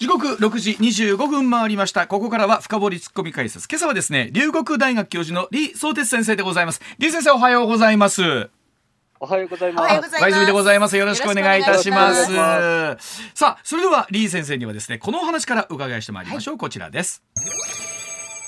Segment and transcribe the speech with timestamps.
[0.00, 8.48] 時刻6時25分回りましたここからは深掘りツッコミ解説今朝はですね龍谷大学教授の李相哲先生でございます李先生おはようございます
[9.20, 9.84] おはようございます。
[9.84, 10.96] おはようございます大泉でございます。
[10.96, 12.16] よろしくお願いいたします。
[12.16, 16.56] よろしくお願いしさあ、それでは李先生にはですね、このお話から伺いしてまいりましょう。
[16.56, 17.22] こちらです。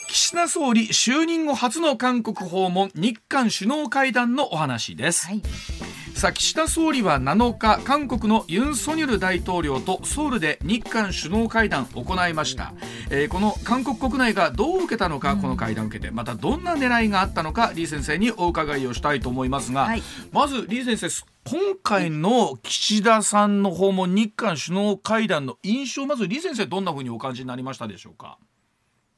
[0.09, 5.43] 岸田総理就任後初の韓国訪問日韓首脳会談のお話です、はい。
[6.15, 12.75] さあ岸田総理は7日韓国のユン・ソニョル大統領とソウルで日韓首脳会談を行いました、
[13.11, 20.03] えーこの韓国国内がどう受けたのか、この会談を受けてまたどんな狙いがあったのか李先生にお伺いをしたいと思いますが、はい。
[20.31, 21.09] まず李先生
[21.45, 28.39] 今回の岸田さんの訪問日韓首脳会談の印象まず李先生どんなふうにお感じになりましたでしょうか、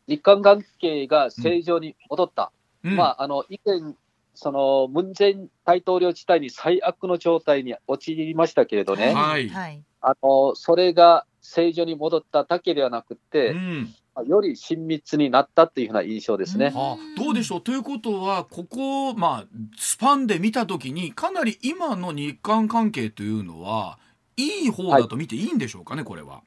[0.06, 2.52] 日韓関係が正常に戻った。
[2.84, 2.96] うん。
[2.96, 3.94] まあ、あの、以前、
[4.34, 9.48] その、ムン・ジェイン大統領自体に最悪の状態に陥りましたけれどね、はい。
[9.48, 9.82] はい。
[10.00, 13.94] あの、それが正常に戻っただけではなくて、うん。
[14.14, 16.72] まあより親密になったというふうな印象ですね。
[16.76, 17.60] あどうでしょう？
[17.60, 19.44] ということはここ、まあ、
[19.76, 23.98] スパンで見た時にかなり今の日韓関係というのは
[24.36, 26.42] いい方だと見ていいんでしょうかね、これは。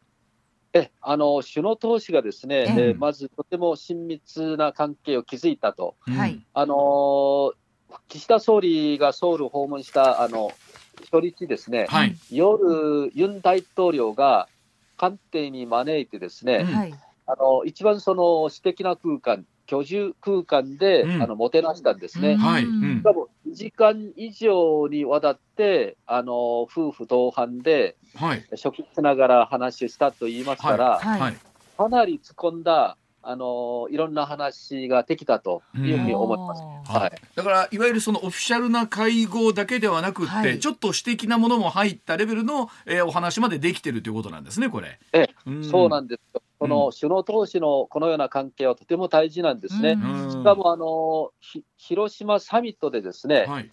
[0.71, 2.79] え、あの、首脳同士がですね、うん。
[2.79, 5.97] えーまずとても親密な関係を築いたと。
[5.99, 6.39] はい。
[6.53, 7.51] あのー
[8.09, 10.51] 岸田総理がソウルを訪問した、あの、
[11.11, 14.47] 初日ですね、はい、夜、ユン大統領が
[14.97, 16.65] 官邸に招いてですね。
[17.29, 21.21] あの一番その私的な空間、居住空間で、うん。
[21.21, 22.31] あのもてなしたんですね。
[22.31, 22.37] うん。
[22.37, 22.63] はい。
[22.63, 22.97] うん。
[22.99, 28.45] しかも2時間以上にわたって、あの夫婦同伴ではい。
[28.55, 31.19] 食事しながら話をしたと言いますから、はい。
[31.19, 31.37] はい。
[31.77, 32.97] かなり突っ込んだ
[33.29, 36.61] あのいろんな話ができたというふうに思います。
[36.91, 37.11] はい。
[37.35, 40.59] だからいわゆるそのオフィシャルな会合だけではなくって、はい。
[40.59, 44.97] ちょっと私的なものも入ったレベルの、えーお話までできてるということなんですねこれ。
[45.11, 45.63] えうん。
[45.63, 46.41] そうなんですよ。
[46.57, 49.97] この首脳同士のこのような関係はとても大事なんですね。
[50.29, 53.71] しかもあのひ広島サミットでですね、はい。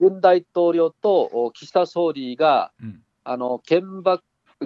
[0.00, 3.02] ユン大統領とお岸田総理がうん。
[3.28, 4.22] あの原爆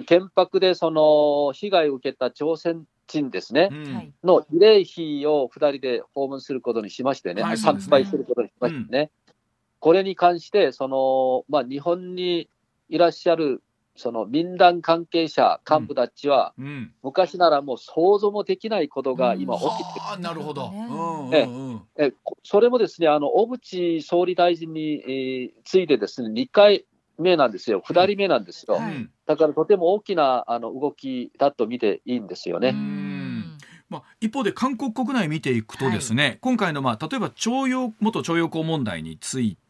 [0.07, 3.95] 原爆でその被害を受けた朝鮮人ですね、うん。
[3.95, 4.13] はい。
[4.23, 7.97] の慰霊碑を2人で訪問することにしましてね、参はいそうですね。
[7.97, 9.11] 拝することにしましてね、
[9.79, 12.49] これに関してその、まあ、日本に
[12.89, 13.61] いらっしゃる
[13.95, 16.93] その民団関係者、幹部たちは、うん。
[17.03, 20.71] 昔ならもう想像もできないことが今起きてる、はあなるほど。
[20.71, 20.87] ね。
[20.89, 21.81] うんうんえうん。
[21.97, 26.85] えこそれもですね、あの小渕総理大臣に、えーついてですね、2回
[27.17, 28.75] 目なんですよ、2人目なんですよ。
[28.75, 28.95] はい。
[28.95, 29.11] うん。
[29.25, 32.73] だからとても大きなあの動きだと見ていいんですようね。
[33.91, 39.61] んまあ、一方で韓国国内見ていくとですね、今回の、まあ、例えば徴用元徴用工問題について、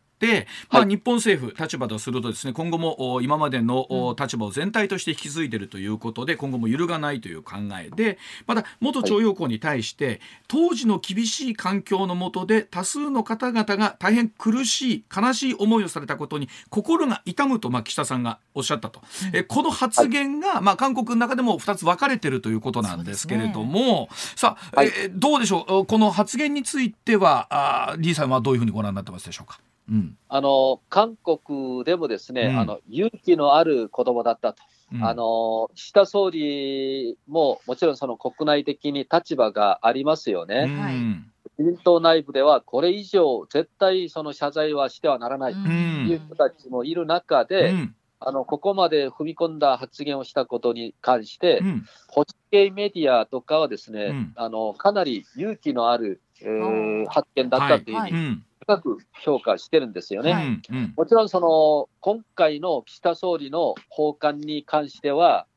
[0.69, 0.89] まあ、はい。
[0.89, 8.17] 日本政府立場とするとですね今後もお今までのお立場を全体として引き継いでいるということで今後も揺るがないという考えで
[8.47, 19.01] また元徴用工に対して、当時の厳しい環境の下で多数の方々が大変苦しい悲しい思いをされたことに心が痛むと、まあ、岸田さんがおっしゃったと、
[19.33, 24.87] えこの発言が、まあ、韓国の中でも2つ分かれてるということなんですけれども、さあ、はい。
[24.87, 25.85] えーどうでしょう？
[25.85, 29.59] この発言についてはあーリーさんはどういうふうにご覧になってますでしょうか？
[29.91, 30.17] うん。
[30.29, 32.59] あの韓国でもですね、うん。
[32.59, 34.63] あの勇気のある言葉だったと、
[34.93, 35.03] うん。
[35.03, 41.31] あの岸田総理ももちろんその国内的に立場がありますようね、ん。
[41.59, 46.07] 自民党内部ではこれ以上、絶対その謝罪はしてはならないとん。
[46.07, 47.95] いう人たちもいる中で、うん。
[48.23, 51.85] あのここまで踏み込んだ発言をしたことに関して、うん。
[52.07, 54.33] 保守系メディアとかはですね、うん。
[54.35, 58.45] あのかなり勇気のある、えー発言だったというふうにうん
[58.77, 60.31] 高く評価してるんですよね。
[60.31, 60.47] はい。
[60.47, 60.93] うんうん。
[60.95, 65.47] もちろんその今回の岸田総理の訪韓に関しては、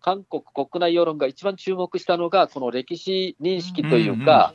[0.00, 4.54] 韓国国内世論が一番注目したのが、この歴史認識というか、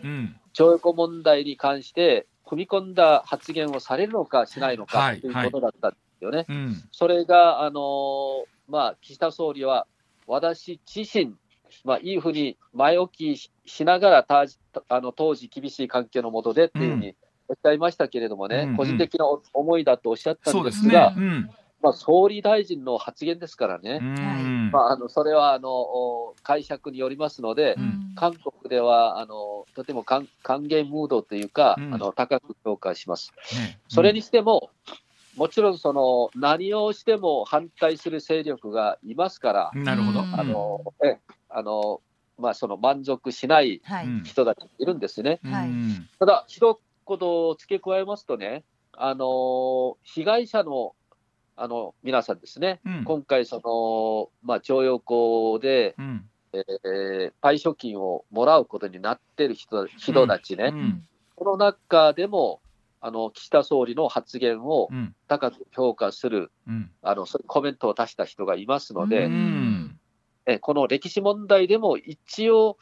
[0.54, 6.46] 徴用工問題に関して、踏み込んだ発言をされるのかしないのはいかということだったんですよね。
[6.48, 6.84] うん。
[6.92, 9.88] それが、あのーまあ、岸田総理は、
[10.28, 11.36] 私自身、
[11.84, 14.46] まあ、いいふうに前置きししながらた
[14.90, 17.16] あの当時厳しい環境の下でっていうふうに
[17.48, 18.78] おっしゃいましたけれどもね、うんうん。
[18.78, 21.14] 個人的な思いだとおっしゃったそんですが、
[21.82, 24.72] まあ、総理大臣の発言ですからね、うん。
[24.72, 28.14] まあ、あのそれはあのお解釈によりますので、うん。
[28.16, 31.94] 韓国ではあのとても歓歓迎ムードというか、うん。
[31.94, 33.34] あの高く評価します。
[33.54, 33.80] ね。
[33.90, 34.70] それにしても、
[35.36, 40.22] もちろんその何をしても反対する勢力がいますから、うんなるほど。
[40.22, 40.40] うん。
[40.40, 41.18] あのえ
[41.50, 42.00] あの
[42.40, 43.82] まあ、その満足しない
[44.24, 45.40] 人たちいるんですね。
[45.44, 45.68] はい。
[45.68, 46.46] うんた
[47.06, 48.64] だ、一言付け加えますとね、
[48.94, 50.96] あの被害者の
[51.56, 53.04] あの皆さんですね、うん。
[53.04, 56.26] 今回その、まあ、徴用工で、うん。
[56.54, 61.08] えー賠償金をもらうことになってる人人たちね、うん。
[61.36, 62.62] この中でも
[63.02, 65.16] あの岸田総理の発言をうん。
[65.28, 66.92] 高く評価するうん。
[67.02, 69.34] あのそういうコメントを出した人がいますので、ううん。
[69.34, 70.00] ん
[70.46, 72.78] えこの歴史問題でも一応、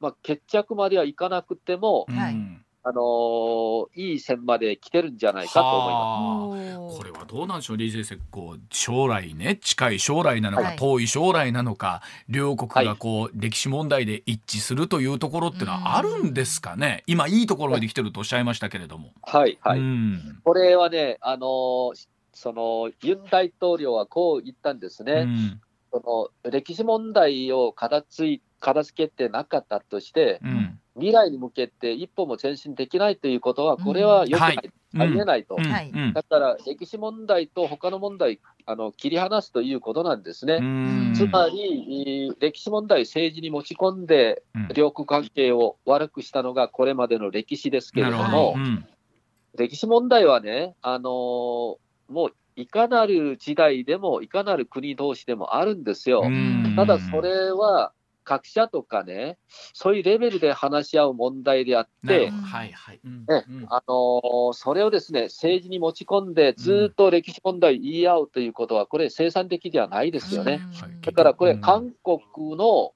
[0.00, 2.34] まあ、決着まではいかなくても、はい。
[2.34, 6.80] うんあのーいい線まで来てるんじゃないかと思いまはあ。
[6.80, 10.76] おーこれはどうなんでしょう李先生こう将来ね近い将来なのか、はい。
[10.76, 19.12] 遠い将来なのか両国がこう、歴史問題で一致するというところっていうのはあるんですかね、今いいところまで来てるとおっしゃいましたけれども。
[19.26, 19.36] す。
[19.36, 19.78] はい、はい。
[19.78, 20.40] うん。
[20.44, 22.08] これはね、あのー
[22.40, 25.12] そのユン大統領はこう言ったんですね。
[25.12, 25.60] うん。
[25.90, 30.67] その歴史問題を片付い片付けてなかったとして、うん
[30.98, 34.70] 未来に向けて一歩も前進できないということは、これはよくない、はい。
[34.98, 35.56] ありえないと。
[35.56, 36.12] うん。
[36.12, 40.58] だから、歴史問題と他の問題あの切り離すということなんですね。
[40.60, 41.14] うん。
[41.14, 44.68] つまり、えー歴史問題、政治に持ち込んで、うん。
[44.74, 48.54] 両国関係を悪くしたのがこれまでの歴史ですけれども、ほど。
[48.56, 48.86] うん。
[49.56, 51.76] 歴史問題はね、あのー
[52.08, 56.22] もういかなる時代でも、いかなる国同士でもあるんですよ。
[56.24, 56.74] うん。
[56.74, 57.92] ただ、それは
[58.28, 59.38] 各社とかね、
[59.72, 63.00] そういうレベルで話し合う問題であってはいはい。
[63.02, 63.24] うん。
[63.26, 63.66] ねうん。
[63.70, 70.60] あのーそれをですね政治に持ち込んで、ずっと歴史問題言い合うということは、これ、生産的ではないですよね。
[70.74, 70.90] はい。
[71.00, 71.60] だからこれ、うん。
[71.62, 72.92] 韓国の、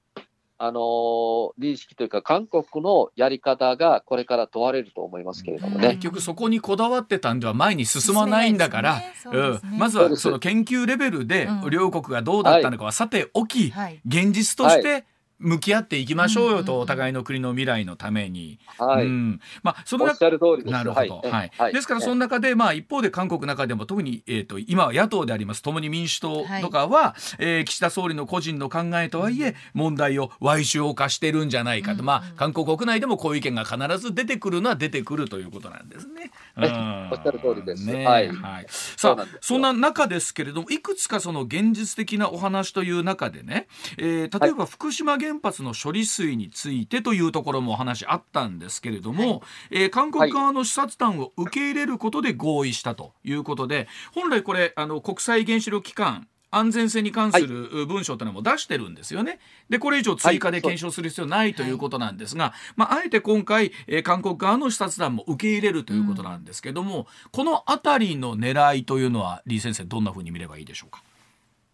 [0.59, 5.87] あのー認識というか、韓国のやり方がこれから問われると思いますけれどもね。
[5.87, 5.91] うん。
[5.93, 9.13] 結局そこにこだわってたんでは前に進まないんだから、ね。
[9.31, 9.37] ね。
[9.37, 9.77] うん。
[9.77, 11.69] まずはその研究レベルでうん。
[11.69, 14.01] 両国がどうだったのかはさておき、はい。
[14.05, 15.05] 現実として
[15.43, 18.59] 向き合っていきましょうよと、うんお互いの国の未来のために。
[18.77, 19.39] はい、うん。
[19.61, 20.71] まあ、そのおっしゃる通りです。
[20.71, 21.51] なるほど、はい。
[21.57, 21.73] はい。
[21.73, 25.61] ですからその中で、まあ、一方で韓国の中でも特に、えー、と今は野党であります。
[25.61, 36.31] 共に民主党とかは、えー岸田総理の個人の考えとはいえ問題を歪償化してるんじゃないかと、うんまあ、韓国国内でもこういう意見が必ず出てくるのは出てくるということなんですね。
[36.55, 36.69] はい。
[36.69, 37.09] うん。
[37.11, 37.85] おっしゃる通りです。
[37.85, 38.27] ねはい。
[38.29, 39.39] はい、さあそうなんですよ。
[39.41, 43.67] そんな中ですけれどもいくつかその現実的なお話という中でね、
[43.97, 59.39] えー例えば福島原発の処理水についてというところもお話あったんですけれども、えー韓国側の視察団を受け入れることで合意したということで本来これあの国際原子力機関安全性に関するう文書というのも出してるんですよね。
[59.69, 71.01] でこれ以上追加で検証する必要ないということなんですが、まあ、あえて今回、えー韓国側の視察団も受け入れるということなんですけども、このあたりの狙いというのは李先生どんなふうに見ればいいでしょうか？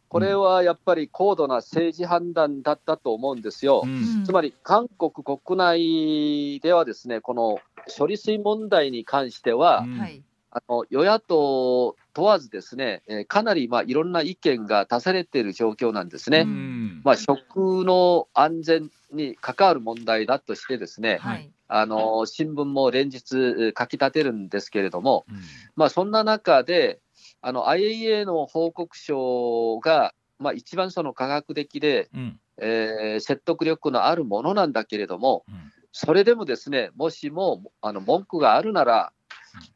[0.10, 3.84] これはやっぱり高度な政治判断だったと思うんですよ。
[3.86, 4.24] うん。
[4.26, 7.60] つまり韓国国内ではですね、この
[7.96, 10.00] 処理水問題に関しては、うん。
[10.00, 10.24] はい。
[10.52, 16.40] あの与野党問わずですね、えーかなりまあいろんな意見が出されている状況なんですね。
[16.40, 17.02] うん。
[17.04, 21.52] まあ、食の安全に関わる問題だとしてですね、はい。
[21.68, 25.36] あの新聞も連日えー書き立てるんですけれども、うん。
[25.76, 27.00] まあ、そんな中で、
[27.42, 32.40] あの IAEA の報告書が、まあ、一番その科学的で、うん。
[32.62, 35.72] えー説得力のあるものなんだけれども、うん。
[35.92, 39.14] それでもですね、もしもあの文句があるなら、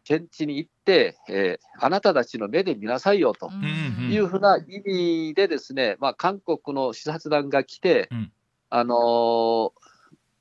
[0.03, 4.11] 現地に行って、えーあなたたちの目で見なさいよとん。
[4.11, 8.31] いうふうな意味でですね、まあ、韓国の視察団が来て、うん。
[8.69, 9.71] あのー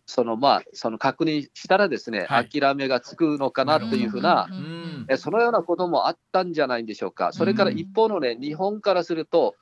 [0.06, 2.48] そのまあ、その確認したらですね、はい。
[2.48, 4.56] 諦めがつくのかなというふうな、うん。
[4.56, 7.32] うんえそのようなこともあったんじゃないんでしょうか。
[7.32, 9.56] それから一方のね、日本からすると、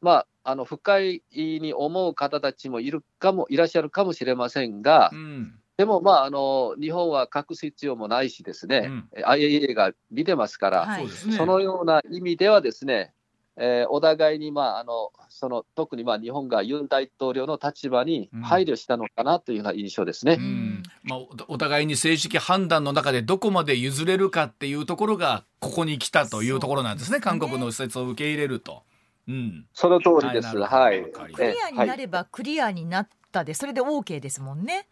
[0.00, 5.54] まあ、あの不快に思う方たちもいるかもいらっしゃるかもしれませんがう、ん。
[5.76, 9.08] でも、まあ、あの日本は隠す必要もないしですね、うん。
[9.24, 11.08] IAEA が見てますから、はい。
[11.08, 13.12] そのような意味ではですね、
[13.56, 20.34] えーお互いに、まあ、あのその特にまあ日本がユン大統領の立場に配慮したのかなというような印象ですね。
[20.34, 20.82] うん。
[21.04, 27.18] まあ、おお互いに正式判断の中でどこまで譲れるかっていうところがここに来たというところなんですね。
[27.18, 27.20] すね。
[27.20, 28.82] 韓国の施設を受け入れると。
[29.26, 30.56] うん、その通りです。
[30.58, 31.04] ははい。
[31.04, 34.88] クリアになればクリアになったでそれで OK ですもんね。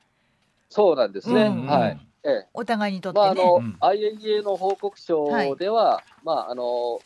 [0.69, 1.43] そうなんですね。
[1.43, 2.01] うんはい。
[2.25, 2.47] ええ。
[2.55, 3.77] お互いにとってまああね、のうん。
[3.81, 7.01] IAEA の報告書では、まああの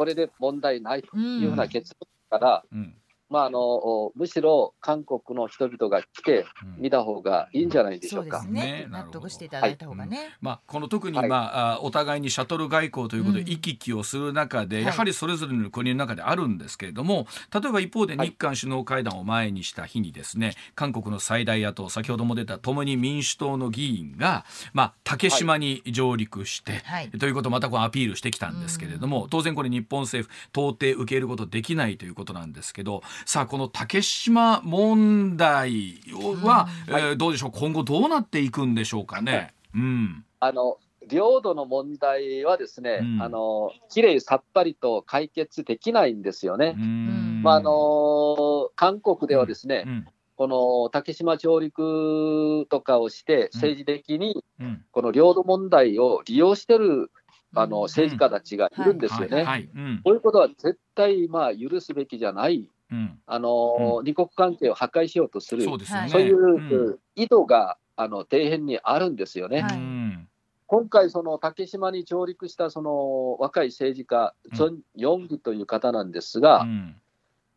[0.00, 1.94] これで問題ないというふうな結
[2.30, 2.94] 論から、うん
[3.30, 6.82] まああのおむしろ韓国の人々が来てうん。
[6.82, 8.40] 見た方がいいんじゃないでしょか。
[8.42, 8.66] そううです。
[8.66, 8.86] ね。
[8.90, 11.28] 納得していただいた方がね、まあ、この特に、はい。
[11.28, 13.48] まあ、あお互いにシャトル外交ということでうん。
[13.48, 14.84] 行き来をする中で、はい。
[14.86, 18.28] やはりそれぞれの国の中であるんですけれども例えば一方ではい。
[18.28, 27.10] 日韓首脳会談を前にした日にですね、韓国の最大野党先ほども出た共に民主党の議員が、まあ、竹島に上陸して、はい。
[27.10, 36.00] ということをまたこうアピールしてきたんですけれども、当然これ日本政府到底受け入れることできないということなんですけどさあこの竹島問題
[36.42, 36.94] は、うん。
[36.94, 37.50] えーどうでしょう？
[37.52, 39.54] 今後どうなっていくんでしょうかね？
[39.74, 40.24] うん。
[40.40, 43.22] あの領土の問題はですね、うん。
[43.22, 46.74] あのきれいさっぱりと解決できないんですよね。
[46.76, 47.42] うん。
[47.42, 50.06] まああの韓国ではですね、うん。
[50.36, 53.42] この竹島上陸とかをして、うん。
[53.54, 54.84] 政治的にうん。
[54.90, 57.10] この領土問題を利用してる
[57.54, 57.82] あのうん。
[57.84, 59.36] 政治家たちがいるんですよね。
[59.36, 59.44] はい。
[59.44, 59.70] はい。
[59.74, 60.00] うん。
[60.04, 63.18] こういうことは絶対まあ許すべきじゃない、うん。
[63.26, 65.84] あの二国関係を破壊しようとする、そうね。
[66.08, 66.90] そういうん。
[66.90, 69.62] う意図があの底辺にあるんですよね。
[69.62, 69.76] はい。
[69.76, 70.26] うん
[70.66, 74.56] 今回、その竹島に上陸したその若い政治家、うん。
[74.56, 76.94] チョン・ヨンギという方なんですが、うん。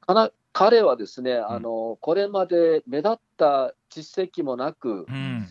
[0.02, 5.48] かな彼はですね、あのこれまで目立った実績もなく、うん。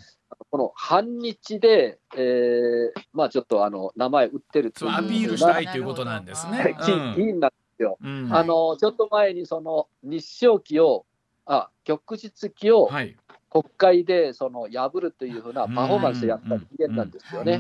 [0.51, 6.77] この反日で、えーまあ、ちょっとあの名前売ってるとそういうアピールしたいということなんですね。
[7.17, 7.51] 議議員なん
[7.83, 7.99] ですよ。
[8.03, 8.29] うん。
[8.29, 8.43] はい。
[8.43, 11.05] あのちょっと前にその日照旗を、
[11.45, 13.17] あ旭日旗をはい。
[13.51, 17.59] 国会でその破るというふうなパフォーマンスをやった人間なんですようね。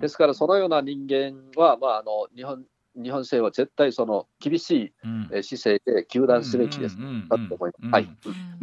[0.00, 2.64] ですから、そのような人間は、まあ、あの日本
[2.94, 6.96] 日本政府は絶対その厳しい姿勢で糾弾すべきです。
[6.96, 8.06] と思います。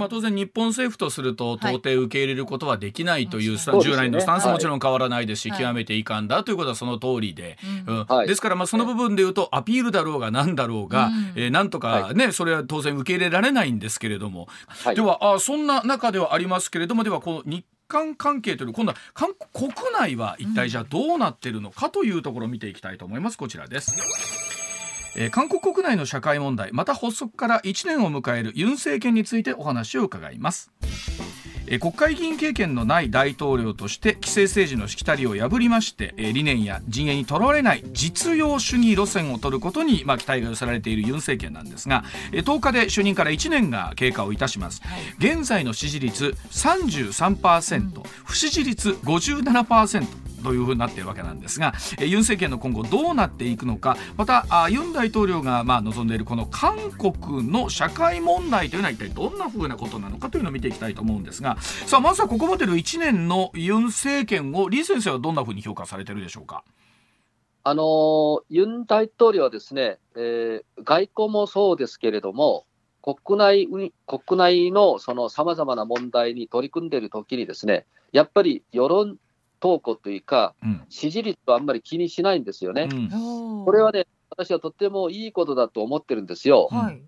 [0.06, 1.76] あ、当然、日本政府とすると、はい。
[1.76, 5.60] 到底受け入れることはできないという、そうですね従来のスタンスもちろん変わらないですし、はい。
[5.60, 7.58] 極めて遺憾だということはその通りで、
[7.88, 7.96] うん。
[7.96, 8.06] うん。
[8.06, 11.14] はいですから、まあ、その部分で言うと、アピールだろうがなんだろうが、うん。
[11.36, 14.96] えーなんとかはね、それは当然受け入れられないんですけれども、はい。
[14.96, 23.96] ではあそんな中ではありますけれどもではこの日韓関係という今度は韓国内は一体じゃあどうなってるのかというところを見ていきたいと思いますこちらです。
[25.18, 30.72] えー韓国国内の社会問題また発足から1年を迎えるユン政権についてお話を伺います。
[31.70, 44.82] えー国会議員経験のない大統領として既成政治のしきたりを破りまして、えー理念や陣営にとらわれない実用主義路線を取ることに、まあ、期待が寄せられているユン政権なんですが、えー10日で就任から1年が経過をいたします、
[45.20, 66.64] 現在の支持率33%、不支持率57%というふうになっているわけなんですが、えユン政権の今後どうなっていくのかまたあユン大統領がまあ望んでいるこの韓国の社会問題というのは一体どんなふうなことなのかというのを見ていきたいと思うんですがさあまずはここまでの1年のユン政権を李先生はどんなふうに評価されているでしょうか？
[67.64, 72.66] あのユン大統領はですね、えー外交もそうですけれども、
[73.02, 79.18] 国内国内のさまざまな問題に取り組んでいるときにですね、やっぱり世論
[79.60, 80.84] 投稿というか、うん。
[80.90, 82.90] 支持率はあんまり気にしないんですよね。
[82.92, 83.66] うん。
[83.66, 86.70] これはね、私はとってもいいことだと思ってるんですよ。
[86.72, 87.02] はい。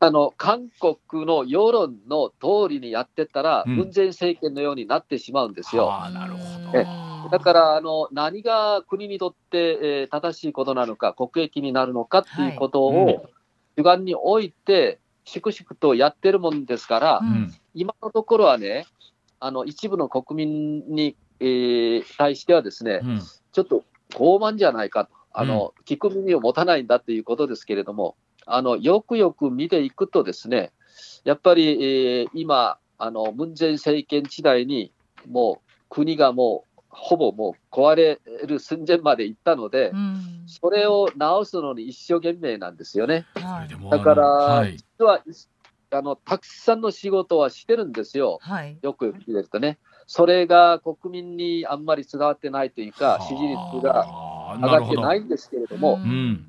[0.00, 3.76] あの韓国の世論の通りにやってたら、うん。
[3.76, 5.90] ムン・ジェイン政権のようになってしまうんですよ。
[6.12, 6.78] なるほど。
[6.78, 6.86] え
[7.30, 12.96] だからあの何が国にとって、えー正しいことなのか、国益になるのかっていうことはい。
[12.96, 13.08] うん。
[13.10, 13.30] を
[13.76, 17.20] 主眼に置いて、粛々とやってるもんですから、
[17.74, 18.86] 今のところはね、
[19.40, 23.20] あの一部の国民に、えー対してはですね、うん。
[23.52, 30.72] ちょっと傲慢じゃないかと、あの聞く耳を持たないんだということですけれども、あのよくよく見ていくとですね、
[31.24, 34.92] やっぱり、えー今、あのムン・ジェイン政権時代に、
[35.28, 40.44] もう国がもうほぼもう壊れる寸前まで行ったので、うん。
[40.46, 43.26] それを直すのに一生懸命なんですよね。
[43.34, 43.90] はい。
[43.90, 44.76] だから、はい。
[44.76, 45.20] 実は
[45.94, 48.38] あのたくさんの仕事はしてるんですよ。
[48.40, 48.78] はい。
[48.82, 49.78] よく見てるとね。
[50.06, 54.06] それが国民にあんまり伝わってないというか、支持率が
[54.56, 56.48] 上がってないんですけれども、ん。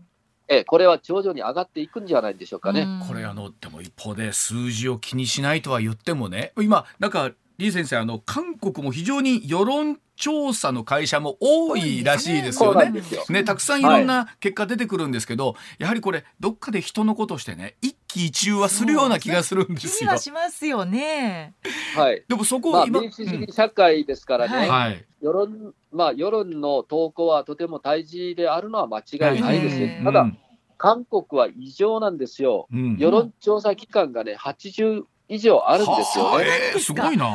[0.50, 2.82] えこれは徐々に上がっていくんじゃないでしょうかね。
[2.82, 3.08] うん。
[3.08, 6.54] これあのでも一方で数字を気にしないとは言ってもね。
[6.58, 12.86] 今なんか李先生あの韓国も非常に世論調査の会社も多いらしいですよね。
[12.86, 13.26] なんですよ。
[13.30, 20.18] ね、たくさんいろんな結果出てくるんですけど、やはりこれどっかで人のことしてね一喜一憂はするような気がするんですよ気には。
[20.18, 21.56] しますよね。
[21.96, 22.24] はい。
[22.28, 29.88] でもそこまあ、を今、民主主義社会ですからね、はいはい、世論まあ、世論の投稿はとても大事であるのは間違いないですよ。
[29.88, 30.38] はいただ、うん
[30.76, 32.68] 韓国は異常なんですよ。
[32.74, 36.46] うん世論調査機関がね、80以上あるんですよはあね。
[36.74, 37.26] えーすごいな。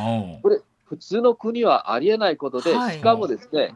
[0.89, 2.97] 普通の国はありえないことで、はい。
[2.97, 3.75] しかもですね、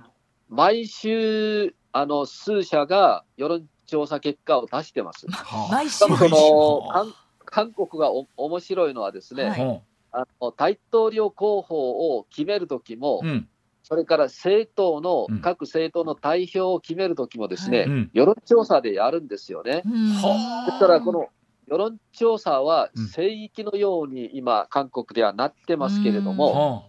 [0.49, 5.27] 毎週、あの数社が世論調査結果を出してます。
[5.31, 7.15] はあ毎週その韓
[7.45, 9.67] 韓国がお面白いのはですね、はい。
[9.67, 9.81] は
[10.13, 13.49] あの大統領候補を決めるときも、あうん。
[13.83, 15.41] それから政党の、うん。
[15.41, 18.11] 各政党の代表を決めるときもですね、はいうん。
[18.15, 19.83] 世論調査でやるんですよね。
[19.85, 19.93] うん。
[19.93, 21.29] はですから、この
[21.67, 23.07] 世論調査はうん。
[23.09, 26.83] 聖域のように今、韓国ではなってますけれども、は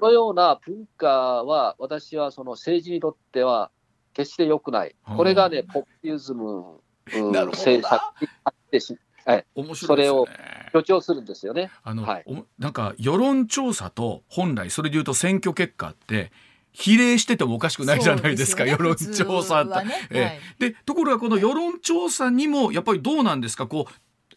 [0.00, 1.08] このような文化
[1.44, 3.70] は、私はその政治にとっては
[4.12, 4.94] 決して良くない。
[5.08, 5.16] うん。
[5.16, 6.80] これがね、ポピュリズム、
[7.14, 8.96] うん政策になってし
[9.26, 10.30] はい面白いですよね。
[10.72, 11.70] 強調するんですよね。
[11.82, 12.24] あの、はい。
[12.26, 16.32] おなんか世論調査と本来それで言うと選挙結果って
[16.72, 19.84] 比例しててもおかしくないじゃないですかそう世論調査って。
[19.86, 19.94] ね。
[20.12, 20.22] ええ。
[20.22, 20.40] はい。
[20.58, 23.66] でところがこの世論調査にもやっぱりどうなんですか？
[23.66, 23.92] こう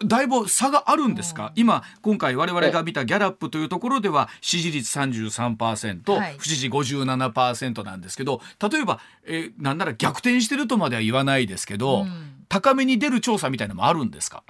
[0.06, 1.62] だいぶ差があるんですか、うん。
[1.62, 6.36] 今今回我々が見たギャラップというところでは支持率33%、はい。
[6.38, 12.46] 不支持57%なんですけど例えば、えーなんなら逆転してるとまでは言わないですけど、うん。
[12.50, 14.44] 高めに出る調査みたいなのもあるんですか？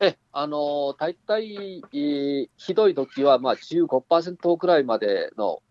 [0.00, 5.62] え、あのー大体、えーひどい時は、まあ、15%くらいまでの、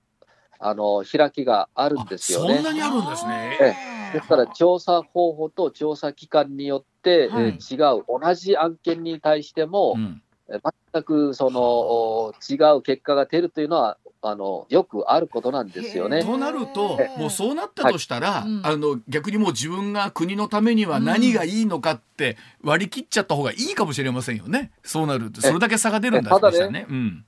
[0.59, 2.55] あのー開きがあるんですよね。
[2.55, 2.63] そん。
[2.63, 3.57] なにあるんですね。
[3.61, 7.45] えですから、調査方法と調査期間によって、はい。
[7.45, 10.21] えー違う、同じ案件に対しても、うん。
[10.47, 10.59] え
[10.93, 16.23] 全くそのお違う結果が出るというのは、あのよくあることなんですよね。
[16.23, 18.49] となるともうそうなったとしたら、はい。
[18.49, 18.65] うん。
[18.65, 24.71] あの逆にもう自分が国のためには何がいいのかって割り切っちゃった方がいいかもしれませんよね。
[24.83, 26.55] そうなるとそれだけ差が出るんだえただね。
[26.55, 26.85] したらね。
[26.89, 27.25] うん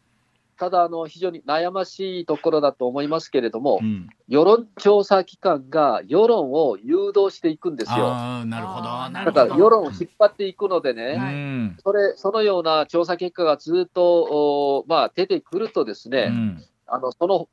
[0.58, 8.16] ただあの、非常に悩ましいところだと思いますけれども、うん、世論調査機関が世論を誘導していくんですよ。
[8.46, 9.42] なるほどあーなるほど。
[9.42, 11.78] だから世論を引っ張っていくのでね、はいうん。
[11.84, 16.64] それそのような調査結果がずっと、おまあ、出てくるとですね、うん。
[16.88, 17.48] あのその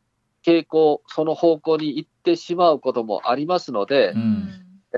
[0.44, 4.48] 傾向、その方向に行ってしまうこともありますのでう、ん。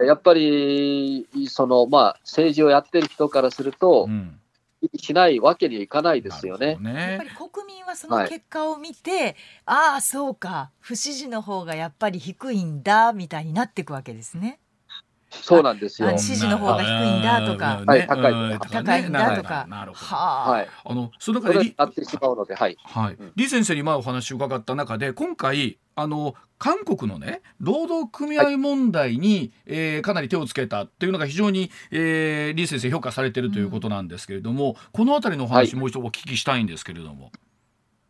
[0.07, 4.39] やっぱりその、まあ、政治をやってる人からするとう、ん
[4.99, 6.67] しないわけにはいかないですよね。
[6.67, 14.61] なるほどやっぱり国民はその結果を見て、ああそうか不支持の方がやっぱり低いんだみたいになっていくわけですね。
[15.31, 16.19] そうなんですよあ。
[16.19, 19.67] 支持の方が低いんだとかうんはい高いうん高いんだとか。
[19.69, 20.07] なるほど。
[20.07, 20.69] はあ、はい。
[20.85, 22.77] あのそのそ中でなってしまうので、はい。
[22.85, 35.81] はいうん、李先生に前お話を伺った中で今回あの韓国のね労働組合問題に、えーかなり手をつけたっていうのが非常に、えー、李先生評価されてるということなんですけれども、この辺りのお話、はい。
[35.81, 37.33] もう一度お聞きしたいんですけれども。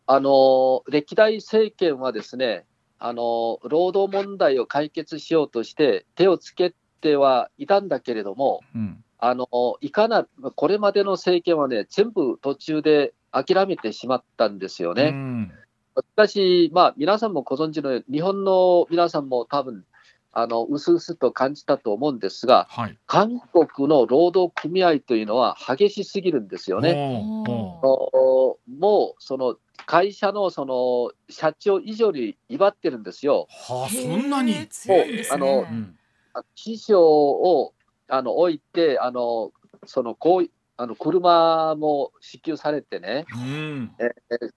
[0.05, 2.65] あの歴代政権はですね、
[2.99, 9.03] あの労働問題を解決しようとして手をつけてはいたんだけれども、うん。
[9.19, 9.47] あの
[9.81, 15.09] いかなこれまでの政権はね、全部途中で諦めてしまったんですようね。
[15.09, 15.51] ん
[16.01, 19.85] しかし、まあ、皆さんもご存知のように、日本の皆さんも多分
[20.31, 22.97] あのうすうすと感じたと思うんですが、はい。
[23.07, 27.23] 韓国の労働組合というのは激しすぎるんですよね。
[27.23, 29.55] ほうほおもうその
[29.87, 33.47] 会社のその社長以上に威張ってるんですよ。
[33.69, 34.51] うはあそんなに？
[34.51, 35.97] へえ強いですねあのうん
[36.35, 37.73] あ師匠を
[38.07, 39.51] あの置いて、あの
[39.85, 44.11] そのこうあの車も支給されてね、うんえ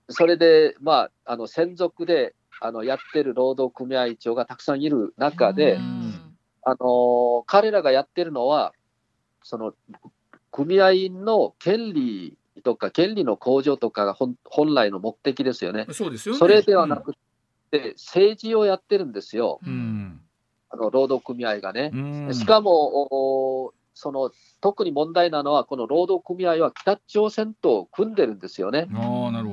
[0.08, 6.30] それで、まあ、あの専属であのやってる労働組合長がたくさんいる中で、うん
[6.62, 8.72] あの彼らがやってるのは、
[9.42, 9.74] その
[10.50, 15.86] 組合員の権利とか、権利の向上とかが本本来の目的ですよね。
[15.90, 16.38] そうですよね。
[16.38, 17.14] それではなく
[17.70, 20.20] て、政治をやってるんですよ、うん。
[20.68, 21.96] あの労働組合がねう。
[21.96, 22.34] ん。
[22.34, 28.86] しかも、おその特に問題なのは、この労働組合は北朝鮮と組んでるんですよね。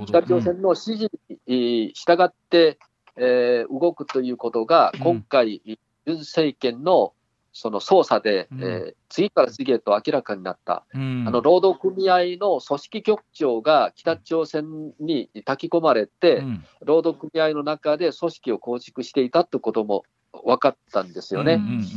[0.05, 1.11] 北朝鮮の指示
[1.47, 2.77] に従って、
[3.15, 4.99] えー動くということが、うん。
[4.99, 5.77] 今回、ユ
[6.13, 7.13] ン政権の
[7.51, 8.63] その捜査で、うん。
[8.63, 11.25] えー次から次へと明らかになった、うん。
[11.27, 16.65] あの労働組合の組織局長が北朝鮮に炊き込まれて、うん。
[16.83, 21.53] 労働組合の中で組織を構築していたということも分かったんですよね。
[21.53, 21.95] うんうんし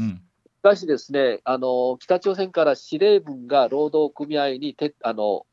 [0.63, 5.47] かしですね、あの北朝鮮から司令部が労働組合にてあの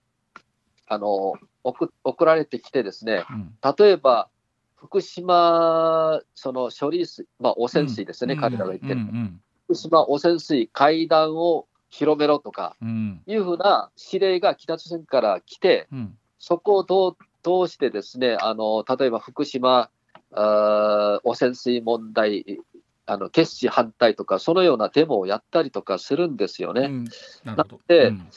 [0.87, 3.53] あの送送られてきてですね、うん。
[3.77, 4.29] 例えば
[4.75, 8.39] 福島その処理水、まあ、汚染水ですね、うん。
[8.39, 13.21] 彼らが言ってる、うん福島汚染水階段を広めろとかうん。
[13.27, 16.17] いうふうな指令が北朝鮮から来て、うん。
[16.39, 17.17] そこを
[17.65, 19.89] 通してですね、あの例えば福島
[20.31, 22.59] 汚染水問題、
[23.07, 26.81] あの決死反対とか、そのようなデモをやったりとかするんですよね。
[26.81, 27.03] うん。
[27.45, 27.79] なるほど。
[27.87, 28.27] でうん。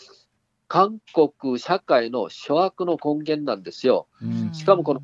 [0.68, 4.06] 韓国社会の諸悪の根源なんですよ。
[4.22, 4.54] うん。
[4.54, 5.02] しかもこの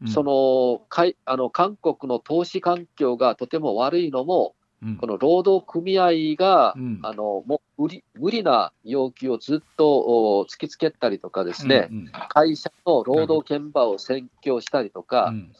[0.00, 0.08] うん。
[0.08, 4.96] そのかいあの韓国の投資環境がとても悪いのも、うん。
[4.96, 7.00] この労働組合が、うん。
[7.02, 11.90] あのもう無理無理な要求をずっとお突きつけたりとかですね、
[12.30, 15.52] 会社の労働現場を占拠したりとか、うん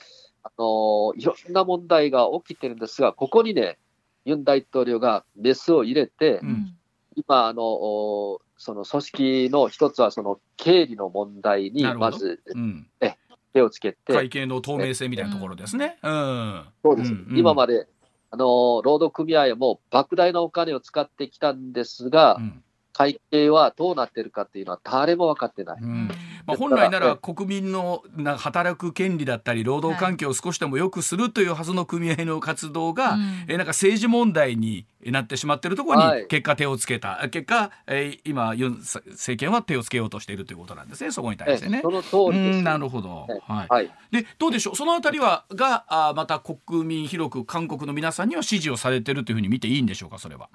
[0.45, 3.79] あのいろんな問題が起きてるんですが、ここにね、
[4.25, 6.77] ユン大統領がメスを入れて、うん。
[7.15, 12.87] 今あの、おその組織の一つは、その経理の問題にまずうん。
[13.53, 15.99] 手をつけて、会計の透明性みたいなところですね。
[16.03, 16.65] うん。
[16.83, 17.13] そうです。
[17.13, 17.39] んん。
[17.39, 17.87] 今まで
[18.31, 22.63] あの労働組合も莫大なお金を使ってきたんですが、うん。
[22.95, 25.81] 会計はどうなってるかっていうのは誰も分かってない。
[25.81, 26.11] うん
[26.47, 41.11] まあ、本来なら国民のな働く権利だったり労働環境を少しでも良くするというはずの組合の活動が、はい、えなんか政治問題になってしまっているところに結果手をつけた、はい、結果、えー、今ユン政権は手をつけようとしているということなんですね。
[41.11, 41.81] そこに対してね。
[41.83, 42.63] その通りです。
[42.63, 44.77] なるほど、はい、はい、でどうでしょう？
[44.77, 50.19] そのあたりはがあまた国民広く韓国の皆さんには支持をされてるというふうに見ていいんでしょうか？
[50.19, 50.49] それは。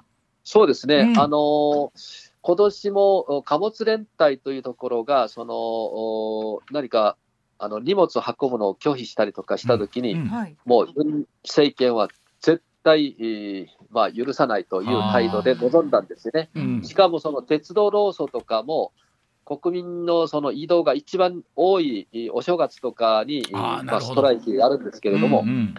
[0.44, 7.18] そうですね、うん、あのー今年も貨物連帯というところが、その何か
[7.60, 10.88] あの荷物を運ぶのを拒否したりとかしたときに、うんうん、もう
[11.44, 12.08] 政権は
[12.40, 16.50] 絶対、えー、まあ、許さないという態度で臨んだんですね。
[16.84, 18.94] しかもその鉄道労組とかも、
[19.44, 25.76] 国民のその移動が一番多いお正月とかにまあ、ストライキあるんですけれども、うんうん、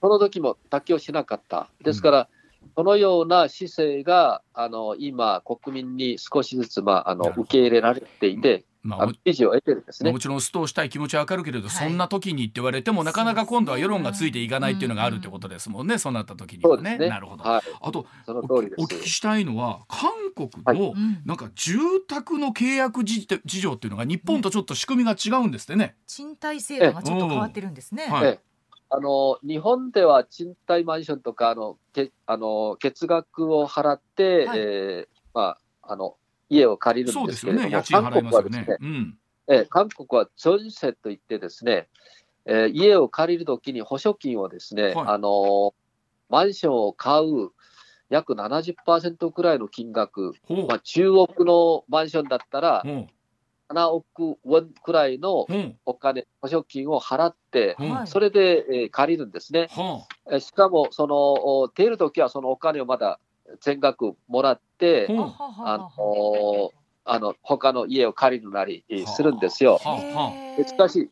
[0.00, 1.68] その時も妥協しなかった。
[1.84, 2.28] ですから、
[2.74, 10.12] そのような姿勢があの今、国民に少しずつ、まあ、あの受け入れられていて、まあ、支持を得てるんですね。
[10.12, 16.96] もちろんストーしたい気持ちはわかるけれど、はい、そんな時にって言われてもなかなか今度は世論がついていかないっていうのがあるってことですもんね、そうなった時にはね。
[16.96, 17.08] ね。
[17.08, 25.96] なるほど、はい、あとお聞きしたいのは韓国のなんか住宅の契約事情っていうのが日本とちょっと仕組みが違うんですってね。
[26.06, 28.06] 賃貸制度がちょっと変わってるんですね。
[28.06, 28.38] はい
[28.88, 36.16] あの日本では賃貸マンションとかあのけあの月額を払って、はい、えー、まあ、あの
[36.48, 39.18] 家を借りるんですけれども、ね、韓国はですね、うん、
[39.48, 41.88] え韓国はチョンセといってですね、
[42.44, 45.74] えー、家を借りるときに保証金をですね、はい、あの
[46.28, 47.50] マンションを買う
[48.08, 50.32] 約70%くらいの金額、
[50.68, 52.84] まあ、中国のマンションだったら、
[53.68, 55.46] 7億ウォンくらいの
[55.84, 59.68] お金、うん、保証金を払って、うん、それで、えー、借りるんですね。
[60.28, 63.18] うん、しかも、その、出るときはそのお金をまだ
[63.60, 66.72] 全額もらって、あの
[67.08, 69.80] あの他の家を借りるなりするんですよ。
[70.66, 71.10] しかし、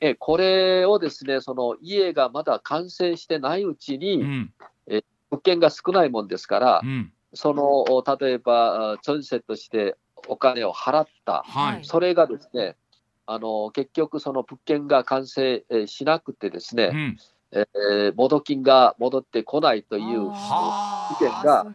[0.00, 4.52] えこれをですね、その家がまだ完成してないうちに、うん、
[4.88, 6.82] え物件が少ないもんですから、
[7.32, 9.96] その例えば、チョンセとして
[10.28, 12.76] お金を払った、はい、それがですね、
[13.26, 17.16] あの結局、その物件が完成しなくてですね、うん、
[17.52, 21.66] えー、戻金が戻ってこないという事件が、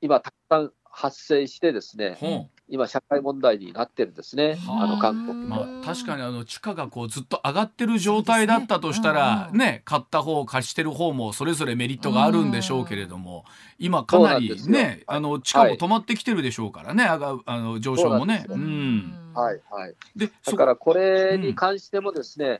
[0.00, 4.86] 今、たくさん発生してですね、今、社会問題になってるんですね、あ。
[4.86, 13.44] の韓国、まあ、確かにあの地価がこうずっと上がってる状態だったとしたら、ね、ね、買った方、貸してる方もそれぞれメリットがあるんでしょうけれども、
[13.78, 18.46] 今、かなりね、あの地価も止まってきてるでしょうからね、はい、上があの上昇もね。
[18.48, 22.58] うんはいはい、でだからこれに関してもですね、うん、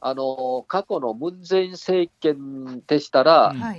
[0.00, 3.74] あの過去のムン・ジェイン政権でしたら、うん、あ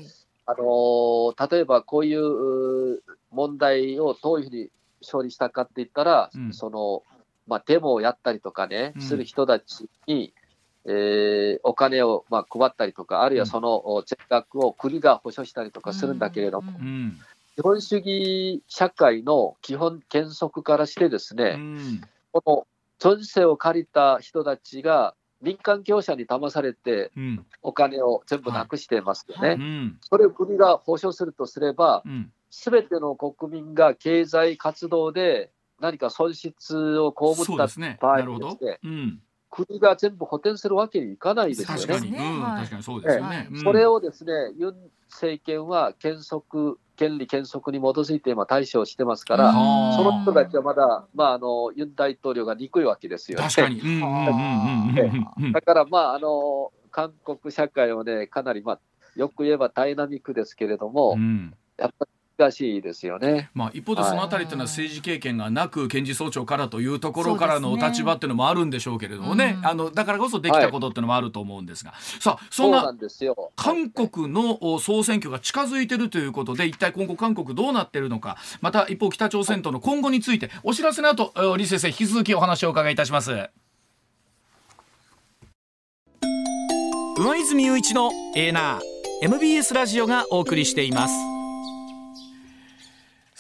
[0.58, 4.70] の例えばこういう問題をどういうふうに
[5.02, 7.04] 勝利したかって言ったら、うん、その、
[7.48, 10.34] まあ、デモをやったりとかね、する人たちに、
[10.86, 16.80] えー、お金を、まあ、配ったりとか、あるいはその全額を国が保証したりとかするんだけれども、
[17.56, 21.60] 資本主義社会の基本原則からしてですね、
[22.32, 22.68] この
[23.00, 27.12] 存世を借りた人たちが民間業者に騙されて、
[27.62, 29.50] お金を全部なくしてますよね。
[29.50, 32.04] はいはい、それを国が保証するとすれば、
[32.52, 37.68] すべての国民が経済活動で何か損失を被った
[38.00, 41.88] 場合にですね、うん、国が全部補填するわけにいかないですよね。
[41.88, 43.50] 確かに、うん、確かにそうですよね。
[43.64, 44.76] それをですね、ユン
[45.10, 53.40] 政権は原則、権利原則に基づいて今対処してますから、その人たちはまだ、まあ、あのユン大統領が憎いわけですよ。
[53.40, 53.48] ね。
[53.50, 53.82] 確かに。
[55.52, 58.80] だから、まあ、あの韓国社会はね、かなり、まあ、
[59.16, 62.11] よく言えばダイナミックですけれども、うん、やっぱり
[62.41, 63.49] 難しいですよね。
[63.54, 69.60] まあ、一方でそのあたりというのは政治経験がなく検事総長からというところからのお立場っていうのもあるんでしょうけれどもね、ね。
[69.63, 72.93] あのだからこそできたことっていうのもあると思うんですが、はい、さあそんな
[73.56, 78.38] 韓国の総選挙が近づいてるということで一体今後韓国どうなってるのか。
[78.62, 83.49] また一方北朝鮮との今後についてお知らせの後李先生引き続きお話をお伺いいたします。
[87.17, 88.91] 上泉雄一のエーナー
[89.23, 91.40] MBS ラジオがお送りしています。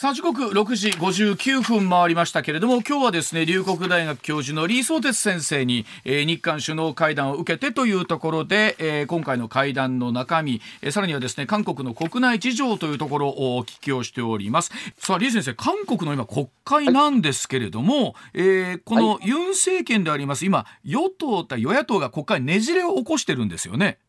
[0.01, 23.99] さあ時刻6時59分回りましたけれども今日はですね龍谷大学教授の李相哲先生に、えー、日韓首脳会談を受けてというところで、えー、今回の会談の中身、えー、さらにはですね韓国の国内事情というところをお聞きをしておりますさあ李先生韓国の今国会なんですけれども、はい、えー、このユン政権であります今与党対与野党が国会ねじれを起こしてるんですよね。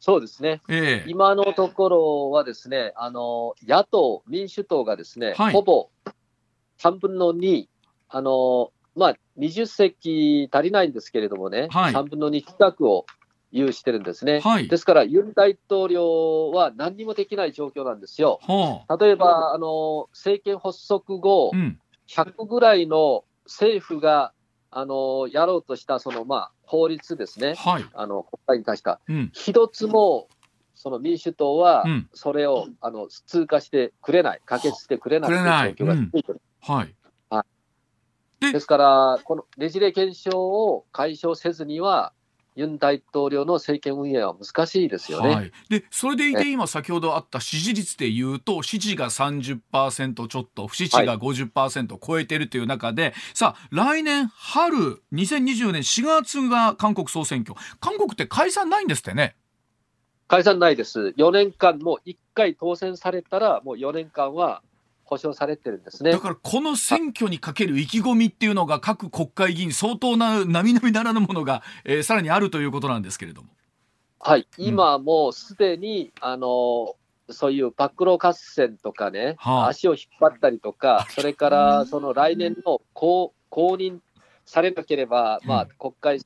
[0.00, 5.90] そうですね、えー、今のところはですね、あの野党、民主党がですね、はい、ほぼ
[6.78, 7.66] 3分の2、
[8.08, 11.92] あのまあ、20席足りないんですけれどもね、はい。
[11.92, 13.06] 3分の2近くを
[13.52, 14.40] 有してるんですね。
[14.40, 14.68] はい。
[14.68, 18.40] ですから、ユン大統領は何にもできない状況なんですよ。
[18.42, 21.78] はあ例えば、あの政権発足後う、ん。
[22.08, 24.32] 100ぐらいの政府が
[24.70, 27.84] あのやろうとしたその、まあ、法律ですね、はい。
[27.92, 29.30] あの国会に対した、うん。
[29.32, 30.28] 一つも
[30.74, 32.08] その民主党はうん。
[32.14, 35.30] それを、あの通過してくれない、可決してくれない。
[35.30, 36.40] という状況が続いてる。
[36.60, 36.94] はい。
[38.40, 42.14] ですから、このねじれ現象を解消せずには、
[42.56, 45.34] ユン大統領の政権運営は難しいですよね。
[45.34, 59.36] はい、でそれでいて今先ほどあった支持率でいうと支持が30%ちょっと不支持が50%を超えているという中で、さあ来年春2024年4月が韓国総選挙韓国って解散ないんですってね。
[60.30, 61.12] 解散ないです。
[61.16, 64.62] 4年間も1回当選されたら、もう4年間は
[65.10, 66.12] 保証されてるんですね。
[66.12, 66.20] だ。
[66.20, 73.48] からこの選挙にかける意気込みっていうのが各国会議員相当な並々ならぬものが、えーさらにあるということなんですけれども。
[74.20, 76.94] はい、今もうすでに、あの
[77.28, 79.68] そういう暴露合戦とかね、はあ。
[79.68, 83.98] 足を引っ張ったりとか、それからその来年の公公認
[84.46, 86.20] されなければ、まあ、国会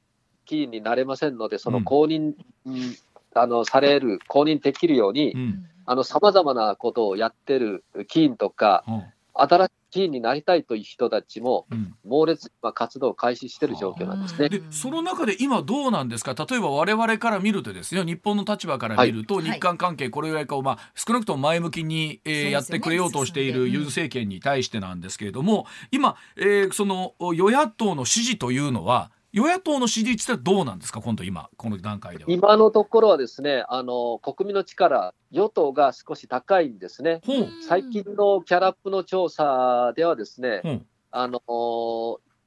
[0.45, 2.35] 議員になれませんので、その公認、
[2.67, 2.97] うん
[3.37, 5.67] あのされる、公認できるようにう、ん
[6.05, 9.05] さまざまなことをやってる議員とか、は
[9.37, 11.95] 新しい議員になりたいという人たちも、あうん。
[12.05, 14.49] 猛烈な活動を開始している状況なんですね。
[14.49, 16.35] でその中で今どうなんですか？
[16.35, 18.05] 例えば我々から見るとですよ。
[18.05, 19.45] 日本の立場から見ると、はい。
[19.45, 22.51] 日韓関係これぐらいかを、まあ、少なくとも前向きに、えーね。
[22.51, 31.01] やってくれようとしているユン政権に対してなんですけれども今、えーその与野党の支持というのは与野党の支持率ってどうなんですか？
[31.01, 32.31] 今度今この段階では。
[32.31, 37.21] 今のところはですね、あの国民の力、与党が少し高いんですね。
[37.67, 40.63] 最近のキャラップの調査ではですね、
[41.11, 41.41] あの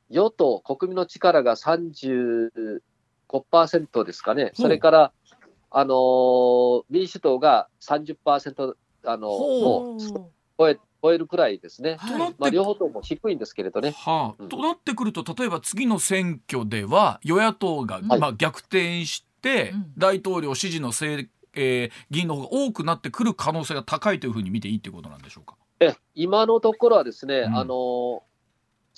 [0.09, 5.11] 与党、国民の力が35%ですかね、それから、
[5.69, 9.99] あの民主党が30%あのほもう。
[10.59, 11.97] 超え超えるくらいですね。
[12.05, 13.91] となってまあ、両方とも低いんですけれどね。
[13.91, 25.55] はあうんとなってくると例えば次の選挙では与野党が、はいまあ、逆転して、うん大統領支持のせい、えー議員の方が多くなってくる可能性が高いというふうに見ていいということなんでしょうか？
[25.79, 28.23] え今のところはですね、うんあの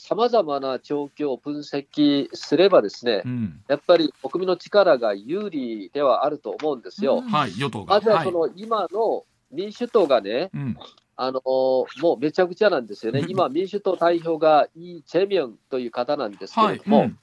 [0.01, 7.17] さまざまな状況を分析すればですね、うんやっぱり国民の力が有利ではあると思うんですよ。
[7.17, 7.95] うんはい、与党が。
[7.95, 10.77] まずはその今の民主党がね、うん
[11.21, 13.19] あのもうめちゃくちゃなんですよね。
[13.19, 13.29] う、ん。
[13.29, 17.19] 今、民主党代表がイ・チェミョンという方なんですけはい、れども、うん。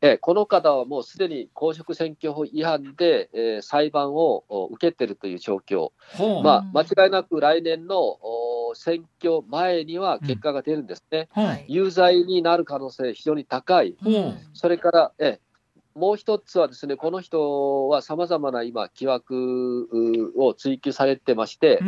[0.00, 5.90] えこの方はもうすでに公職選挙法違反で、えー裁判をお受けてるという状況、
[6.42, 11.66] まあ、間違いなく来年のお選挙前には結果が出るんですね、ほうはい。
[11.68, 13.94] 有罪になる可能性、非常に高い。
[14.02, 14.34] ほう。
[14.54, 15.38] それから、え
[15.94, 21.80] もう一つはですね、この人はさまざまな今、疑惑うを追及されてまして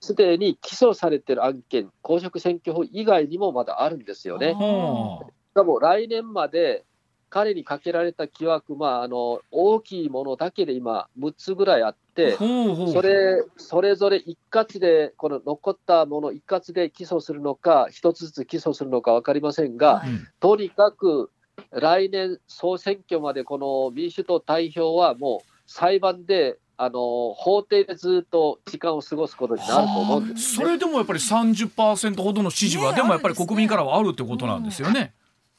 [0.00, 4.54] すでに起訴されてる案件、公職選挙法以外にもまだあるんですよね。
[4.54, 6.84] ほしかも来年まで
[7.32, 20.02] 彼にかけられた疑惑、まあ、あの大きいものだけで今、6つぐらいあって、それそれぞれ一括で、この残ったもの一括で起訴するのか、一つずつ起訴するのか分かりませんが、
[20.40, 21.30] とにかく
[21.70, 35.14] 来年総選挙までこの民主党代表はもう裁判であの法廷でずっと時間を過ごすことになると思うんです、それでもやっぱり30%ほどの支持は、ねでもやっぱり国民からはあるってことなんですよね。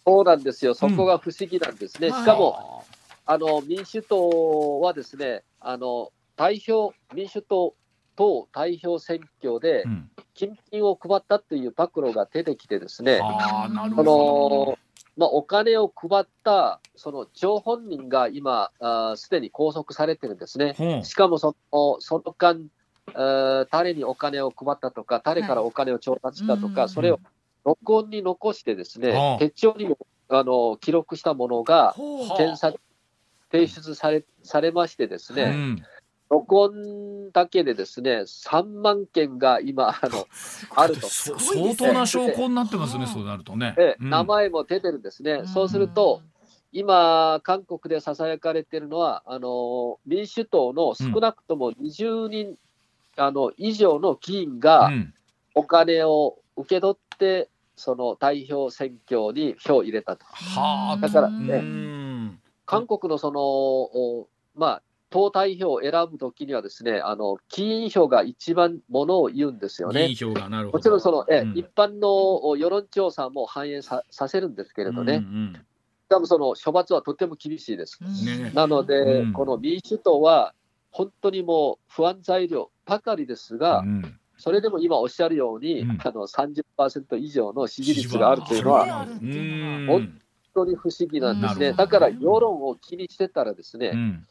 [0.06, 2.10] そうなんですよ、そこが不思議なんですね。
[2.10, 2.84] うんしかも
[3.26, 7.74] あの民主党はですね、あの代表、民主党
[8.18, 10.10] 党代表選挙でうん。
[10.34, 14.80] 金品を配ったという暴露が出てきてですね、ああなるそほど。
[15.18, 18.72] のまあ、お金を配ったその張本人が今、
[19.16, 21.02] すでに拘束されてるんですね。
[21.04, 22.62] しかもそのその間、
[23.10, 26.90] えー誰にお金を配ったとか、誰からお金を調達したとか、はい。
[26.90, 27.20] それを
[27.64, 29.40] 録音に残してですね、はあ。
[29.40, 29.98] 手帳にも
[30.30, 31.94] あの記録したものが
[32.38, 32.80] 検察
[33.52, 35.84] 提出されされましてですね、うん
[36.34, 40.28] 録音だけでですね、3万件が今、あの
[40.76, 41.08] あると。
[41.08, 43.76] 相当な証拠になってますね、はあそうなるとね。
[43.78, 45.42] でうん名前も出てるんですね。
[45.42, 46.22] んそうすると、
[46.72, 52.58] 今、韓国でささやかれているのは、あの民主党の少なくとも20人、
[53.16, 55.14] あの以上の議員がうん
[55.56, 60.26] お金を受け取って、その代表選挙に票を入れたと。
[60.26, 64.82] はあだからうねん韓国のその、おまあ、
[65.14, 70.06] 党代表を選ぶときにはですね、あの、議員票が一番ものを言うんですよね。
[70.06, 70.78] 議員票がなるほど。
[70.80, 71.56] もちろんその、え、うん。
[71.56, 75.66] 一般の世論調査も反映ささせるんですけれどね、うんうん。
[76.10, 78.00] 多分その処罰はとても厳しいです。
[78.26, 78.52] ね。
[78.56, 79.34] なので、うん。
[79.34, 80.56] この民主党は
[80.90, 85.92] 本当にもう不安材料ばかりですが、うんそれでも今おっしゃるように、うん。
[85.92, 90.22] あの30%以上の支持率があるというのは、本うん。
[90.56, 91.74] 当に不思議なんですね。
[91.74, 94.26] だから世論を気にしてたらですね、うん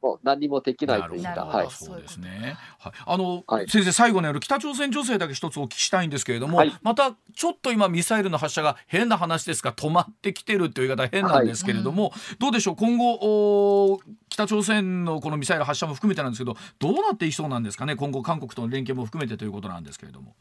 [0.00, 1.70] もう何もできないといはい。
[1.70, 2.56] そうですね。
[2.78, 12.76] はい、あの、はい先生最後にある北朝鮮情勢だけ一つお聞きしたいんですけれども、はいまたちょっと今ミサイルの発射が変な話ですが止まってきてるという言い方は変なんですけれども、どうでしょう？
[12.76, 17.96] 今後お北朝鮮のこのミサイル発射も含めてなんですけどどうなっていきそうなんですかね？
[17.96, 20.34] 今後韓国との連携も含めてということなんですけれども。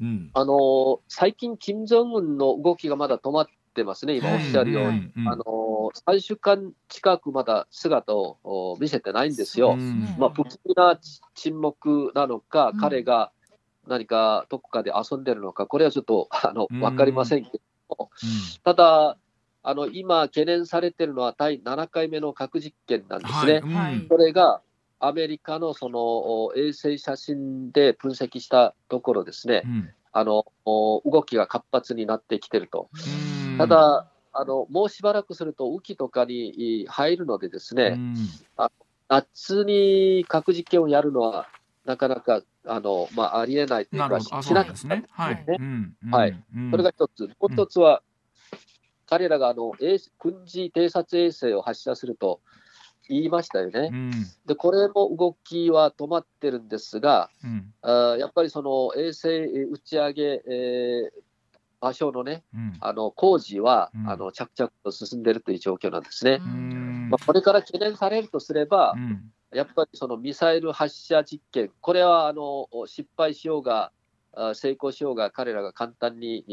[0.00, 0.30] うん。
[0.34, 5.10] あのー最近、金正恩の動きがまだ止まってますね、今おっしゃるように。
[5.16, 5.28] うんうん。
[5.28, 5.74] あのー
[6.06, 9.74] 3週間近くまだ姿をお見せてないんですよ。
[9.74, 10.16] うん。
[10.18, 10.98] まあ、不気味な
[11.34, 12.80] 沈黙なのか、うん。
[12.80, 13.30] 彼が
[13.86, 16.80] 何かどこかで遊んでるのか、これはちょっとあのうん。
[16.80, 17.50] 分かりませんけ
[17.88, 18.10] ども、
[18.64, 19.16] ただ、
[19.62, 23.62] あの今、懸念されてるのは第7回目の核実験なんですね。
[24.08, 24.60] それが
[25.00, 29.90] アメリカのそのお衛星写真で分析したところですね、うん。
[30.12, 32.88] あのお動きが活発になってきてると。
[33.54, 33.58] うん。
[33.58, 37.94] ただ、あのもうしばらくすると雨季とかにい入るのでですね、
[38.58, 38.68] うん。
[39.08, 41.48] 夏に核実験をやるのは
[41.84, 45.04] なかなかあの、まあ、ありえないというか、しなかですね。
[45.10, 45.34] はい。
[45.46, 45.96] ねうん。
[46.02, 46.14] うん。
[46.14, 46.30] はい。
[46.30, 48.02] うんそれが一つ、もう一つは、
[49.06, 52.40] 彼らがあの衛軍事偵察衛星を発射すると
[53.08, 53.90] 言いましたよね。
[53.92, 54.10] うん。
[54.46, 57.72] で、これも動きは止まってるんですが、うん。
[57.82, 59.28] あーやっぱりその衛星
[59.70, 61.24] 打ち上げ、えー
[61.84, 62.72] 場所のね、うん。
[62.80, 64.08] あの工事は、うん。
[64.08, 66.40] あの着々と進んでいるという状況なんですね。
[66.40, 67.08] うん。
[67.10, 69.30] まあ、これから懸念されるとすれば、うん。
[69.52, 73.92] やっぱりそのミサイル発射実験、これはあの失敗しようが、
[74.32, 76.52] あ成功しようが、彼らが簡単に、え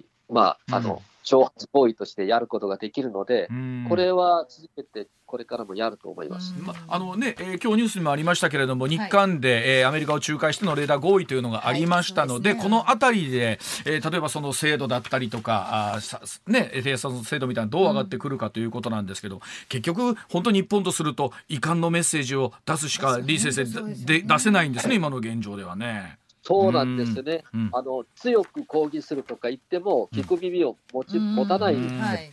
[0.00, 0.84] ーまあ、あうん。
[0.84, 3.86] の挑発行為としてやることができるので、うん。
[3.88, 6.52] これは続けて、これからもやると思います。
[6.60, 12.70] まあのね、えー今日ニュースにもありましたけれども、日韓で、えーアメリカを仲介してのレーダー合意というのがありましたので、はいですね。
[12.70, 23.64] このあたりで、えー例えばその制度だったりとか、あーさね、偵察の制度みたいなのどう上がってくるかということなんですけど、結局、本当に日本とすると、遺憾のメッセージを出すしか、李先生
[24.04, 26.18] で出せないんですね、今の現状ではね。
[26.42, 27.70] そうなんですね、うん。
[27.72, 32.32] あの強く抗議するとか言っても、聞く耳を持ち、持たないんですね、はい。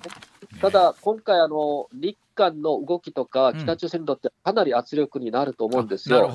[0.62, 3.58] ただ、今回あの、日韓の動きとか、うん。
[3.60, 6.24] 北朝鮮にとってかなり圧力になると思うんですよ。
[6.24, 6.28] は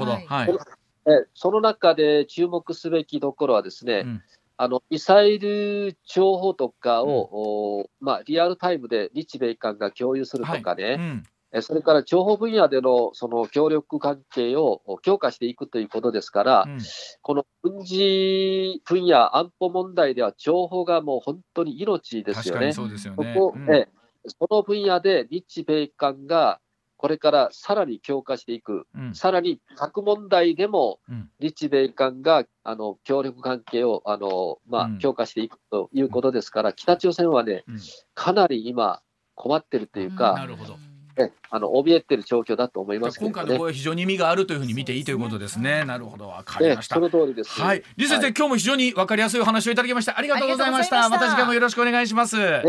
[1.06, 1.26] はい。
[1.34, 4.22] その中で注目すべきところはですね、うん。
[4.56, 11.24] あのミサイル情報とかを、おまあ、リアルタイムで日米韓が共有するとかね、うん。
[11.26, 16.78] えそれから情報分野でのその協力関係をお強化していくということですから、うん。
[17.22, 22.72] この軍事分野、安保問題では情報がもう本当に命ですよね。
[22.72, 23.32] そうですよね。
[23.34, 23.74] そこうん。
[23.74, 23.88] え
[24.26, 26.58] その分野で日米韓が
[26.96, 29.14] これからさらに強化していく、うん。
[29.14, 31.30] さらに核問題でもうん。
[31.38, 34.98] 日米韓があの協力関係をあの、まあうん。
[34.98, 37.78] 強化していくということですから、北朝鮮はね、うん。
[38.14, 39.02] かなり今、
[39.34, 40.76] 困ってるというか、なるほど
[41.16, 43.46] えあの怯えてる状況だと思いますけ今どね。
[43.46, 45.84] 回の声は非常に意味があるというふうに見ていいということですね。
[45.84, 47.00] なるほど、わかりえましたそ。
[47.00, 47.50] の通りです。
[47.60, 50.18] はい、李先生、はい今日も非常にわかりやすいお話をいただきました。
[50.18, 50.96] ありがとうございました。
[50.96, 52.36] ましたまた次回もよろしくお願いします。
[52.38, 52.62] あ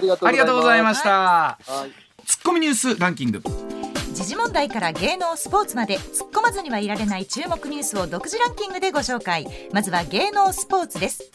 [0.00, 1.58] りがとうございましした。
[1.66, 1.72] た。
[1.72, 1.90] はい
[2.24, 3.40] ツッコミニュースランキング。
[4.12, 11.30] 時事問題から芸能スポーツまで突っ込まずにはいられない注目ニュースを独自ランキングでご紹介まずは芸能スポーツです、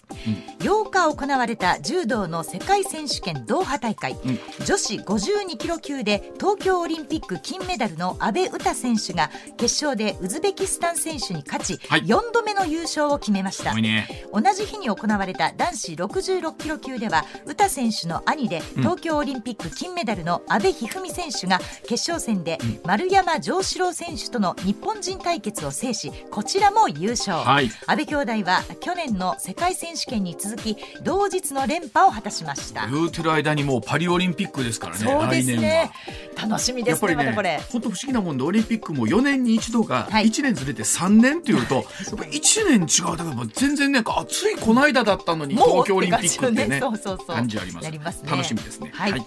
[0.59, 4.39] 8日行われた柔道の世界選手権ドーハ大会、うん。
[4.65, 12.03] 女子52キロ級で東京オリンピック金メダルの阿部詩選手が決勝でウズベキスタン選手に勝ち、はい。
[12.03, 13.73] 4度目の優勝を決めました。
[13.73, 14.25] ね。
[14.33, 17.25] 同じ日に行われた男子66キロ級では
[17.67, 27.69] 詩選手の兄で東京オリンピック金メダルの阿部一二三選手が決勝戦で丸山城志郎選手との日本人対決を制しこちらも優勝、はい。
[27.87, 32.87] 阿部兄弟は去年の世界選手権に続き同日の連覇を果たしました。
[32.87, 35.05] 言うてる間にもうパリオリンピックですからね。
[35.05, 35.91] そうですね。
[36.35, 36.47] は。
[36.47, 40.25] 楽しみですねねまたこれ、本当不思議なもんでオリンピックも4年に一度がはい。
[40.25, 41.83] 1年ずれて3年っていうと、 やっ
[42.17, 43.17] ぱり1年違う。
[43.17, 47.27] だからもう全然ねあついこの間だったのに東京オリンピックってねそうそうそう。
[47.35, 48.31] 感じありますなりますね。
[48.31, 48.91] 楽しみですね。
[48.93, 49.25] はい。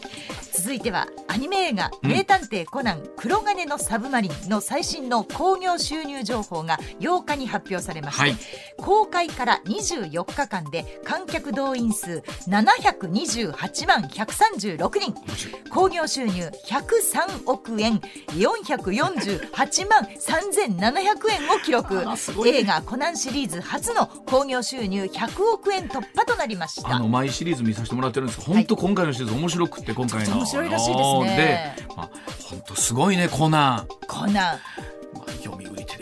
[0.53, 2.11] 続いてはアアニメ映画「うん。
[2.11, 8.37] 名探偵コナン黒金のサブマリン」の最新の興行収入情報が8日に発表されまして、はい。
[8.79, 15.15] 公開から24日間で観客動員数728万136人。
[15.71, 18.01] 興行収入103億円。
[18.29, 21.95] 448万3700円を記録。
[21.97, 22.59] ね。
[22.59, 26.95] 映画「コナン」シリーズ初の興行収入100億円突破となりました。
[26.95, 30.37] あの毎シリーズ見させてもらってるんですけど、本当今回のシリーズ面白くって今回の。
[30.37, 31.75] 面白いらしいですね。
[31.77, 32.11] で、まあ、
[32.51, 34.59] 本当すごいねコナン、コナン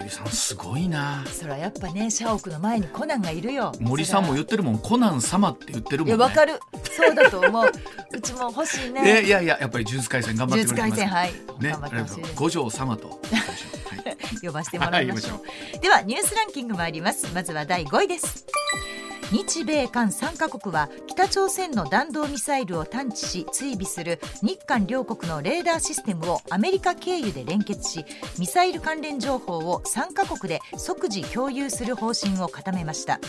[0.05, 1.25] まあ、読売テレビさんすごいな。
[1.27, 3.73] それはやっぱね社屋の前にコナンがいるよ。
[3.81, 6.11] 森さんも言ってるもんコナン様って言ってるいもんね。
[6.13, 6.61] やわかる。
[6.91, 7.73] そうだと思う。
[8.13, 9.23] うちも欲しいえね。
[9.27, 11.33] いやいややっぱり呪術廻戦頑張って呪くれてます術廻戦はい、
[11.63, 12.35] ね頑張ってほしいです。
[12.37, 13.09] 五条様と。
[13.09, 13.15] は
[14.43, 15.39] い呼ばせてもらいましょう、は
[15.77, 17.33] いではニュースランキング参ります。
[17.35, 18.45] まずは第5位です
[19.33, 28.05] 日米韓3カ国は北朝鮮の弾道ミサイルを探知し追尾する日韓両国のレーダーシステムをアメリカ経由で連結し
[28.39, 33.21] ミサイル関連情報を3カ国で即時共有する方針を固めました。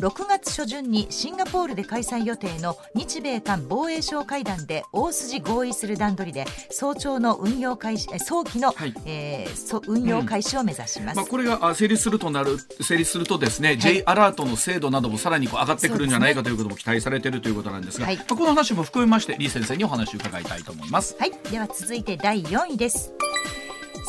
[0.00, 8.94] 6月初旬にシンガポールで開催予定の日米韓防衛相会談で大筋合意する段取りで早朝の運用開始え早期の、はい。
[9.04, 21.16] えーそ運用開始を目指します、まあ、これがあ成立するとなる成立するとですね、J アラートの精度などもさらにこう上がってくるんじゃないかということも期待されているということなんですが、はいまあこの話も含めまして李先生にお話を伺いたいと思います。
[21.18, 23.12] はい、では続いて第4位です。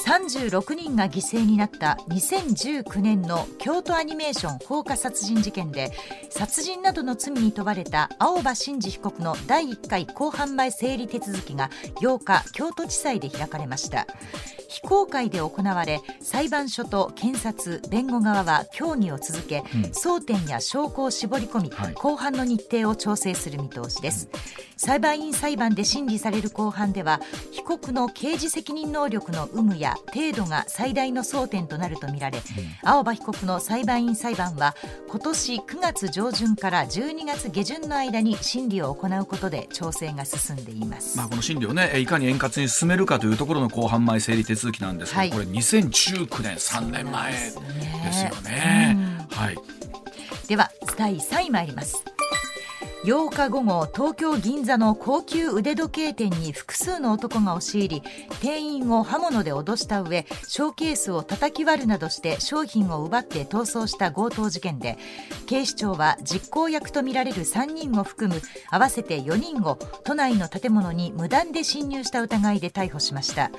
[0.06, 5.92] 36人が犠牲になった2019年の京都アニメーション放火殺人事件で
[6.40, 11.70] 殺人などの罪に問われた青葉真司被告の第1回公判前整理手続きが
[12.00, 14.08] 8日京都地裁で開かれました。
[14.70, 19.82] 非公開で行われ裁判所と検察弁護側は協議を続け、うん。
[19.92, 21.94] 争点や証拠を絞り込み、はい。
[21.96, 24.30] 公判の日程を調整する見通しです、
[24.78, 27.20] 裁判員裁判で審理される公判では
[27.52, 32.40] 被告の刑事責任能力の有無や程度が最大の争点となるとみられ、
[32.84, 34.76] 青葉被告の裁判員裁判は
[35.10, 45.32] 今年9月上旬から12月下旬の間に審理を行うことで調整が進んでいます、まあ、この審理をねえいかに円滑に進めるかというところの公判前整理手続きなんですけど、はい。
[45.32, 47.62] これ2019年3年前ですよ
[48.42, 48.98] ね。
[49.32, 49.58] はい、
[50.48, 52.04] では第3位参ります
[53.04, 58.04] 8日午後東京銀座の高級腕時計店に複数の男が押し入り
[58.42, 64.98] 店員を刃物で脅した上ショーケースを叩き割るなどして商品を奪って逃走した強盗事件で
[65.46, 73.50] 警視庁は実行役とみられる3人を含む合わせて4人を都内の建物に無断で侵入した疑いで逮捕しました。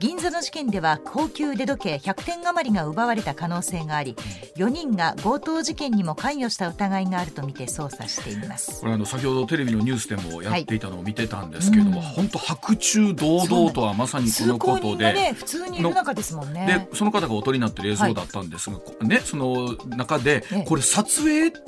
[0.00, 4.14] 銀座の事件では高級腕時計100点余りが奪われた可能性があり
[4.56, 8.80] 4人が強盗事件にも関与した疑いがあるとみて捜査しています。
[8.80, 15.12] これあの先ほどテレビのニュースでもやっていたのを見てたんですけれども、はい本当白昼堂々とはまさにこ通のことで。
[15.12, 16.86] ね普通にいる中ですもんね。
[16.90, 20.64] でその方がお撮りになってる映像だったんですが、こね、その中でええ。
[20.64, 21.58] これ撮影って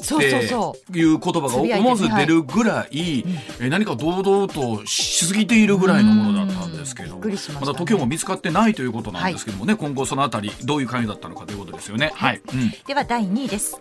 [0.99, 3.25] いう言葉が思わず出るぐらい、
[3.61, 12.13] え何か堂々としすぎているぐらいのものだったんですけれどもました時計も見つかってないということなんですけどもね、今後そのあたりどういう関与だったのかということですよね。
[12.15, 12.73] はい、うん。
[12.87, 13.81] では第2位です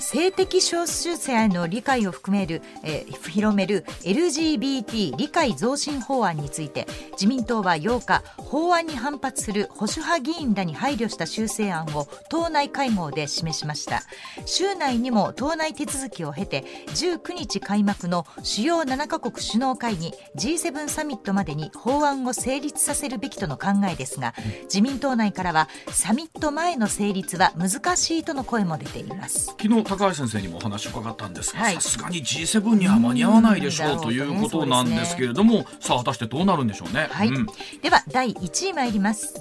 [0.00, 14.02] 性的少数者への理解を含める、えー広める LGBT 理解増進法案について自民党は8日法案に反発する保守派議員らに配慮した修正案を党内会合で示しました。
[14.46, 24.34] 週内にも党内手続きを経て19日開幕の主要7カ国首脳会議 G7 サミットまでに法案を成立させるべきとの考えですが
[24.64, 29.54] 自民党内からはサミット前の成立は難しいとの声も出ています。
[29.60, 31.74] 昨日高橋先生にもお話を伺ったんですがはい。
[31.74, 34.00] さすがに G7 には間に合わないでしょううん。
[34.00, 37.08] ということなんですけれども、さあ果たしてどうなるんでしょうね。
[37.10, 37.46] はい、うん。
[37.82, 39.34] では第1位参ります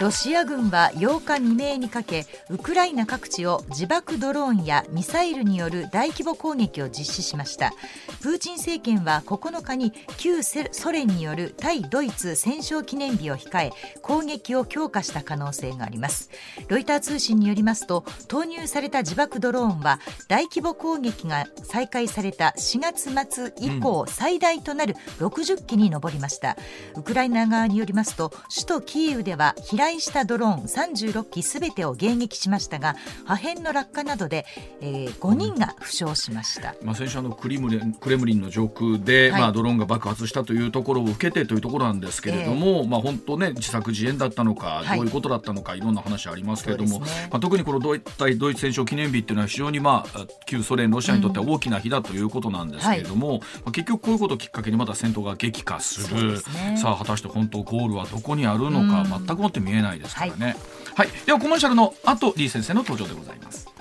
[0.00, 7.72] ロシア軍は8日未明にかけウクライナ各地を自爆ドローンやミサイルによる大規模攻撃を実施しました。
[8.20, 13.72] プーチン政権は9日に旧ソ連による対ドイツ戦勝記念日を控え
[14.02, 16.28] 攻撃を強化した可能性があります。
[16.66, 26.56] ロイター通信によりますと投入された自爆ドローンは大規模攻撃が再開された4月末以降、最大となる60機に上りました。
[26.96, 34.46] ウクライナ側によりますと首都キーウでは平来したドローン36機すべてを迎撃しましたが破片の落下などで、
[34.80, 60.56] えー、5人が負傷しました、まあ、先週あのクリムレクレムリンの上空で、はい、まあ、ドローンが爆発したというところを受けてというところなんですけれども、えー、まあ、本当ね自作自演だったのか、どういうことだったのかいろんな話ありますけれども、ね、まあ、特にこのドイ対ドイツ戦勝記念日っていうのは非常に、まあ、旧ソ連ロシアにとっては大きな日だということなんですけれども、うんはい、まあ、結局こういうことをきっかけにまた戦闘が激化する、ね、さあ果たして本当ゴールはどこにあるのか、全くもって見えないですからね。
[60.94, 63.73] はい、はい、ではコマーシャルの後李先生の登場でございます。